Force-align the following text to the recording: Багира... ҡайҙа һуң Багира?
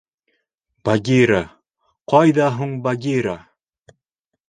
Багира... 0.89 1.43
ҡайҙа 2.15 2.51
һуң 2.59 2.77
Багира? 2.89 3.39